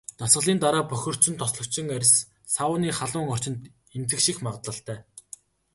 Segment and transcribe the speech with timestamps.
[0.19, 2.13] Дасгалын дараа бохирдсон, тослогжсон арьс
[2.55, 3.59] сауны халуун орчинд
[3.95, 4.99] эмзэгших магадлалтай.